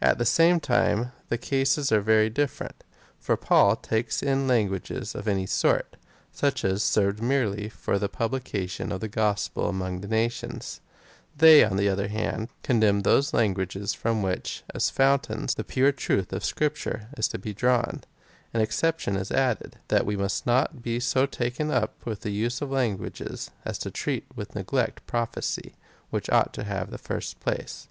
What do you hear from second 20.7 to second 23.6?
be so taken up with the use of languages,